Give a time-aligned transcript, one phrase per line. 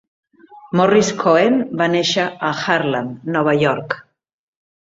[0.79, 3.99] Morris Cohen va néixer a Harlem, Nova York.